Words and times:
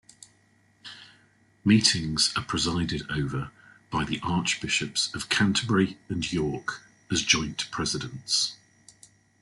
Meetings 1.63 2.33
are 2.35 2.43
presided 2.43 3.03
over 3.11 3.51
by 3.91 4.03
the 4.03 4.19
Archbishops 4.23 5.13
of 5.13 5.29
Canterbury 5.29 5.99
and 6.09 6.33
York 6.33 6.81
as 7.11 7.21
joint 7.21 7.69
presidents. 7.69 8.55